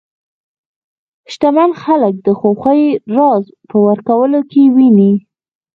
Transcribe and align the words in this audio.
شتمن 1.31 1.71
خلک 1.83 2.13
د 2.25 2.27
خوښۍ 2.39 2.83
راز 3.15 3.43
په 3.69 3.75
ورکولو 3.87 4.39
کې 4.51 4.61
ویني. 4.75 5.11